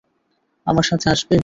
[0.67, 1.35] আমার সাথে আসবে!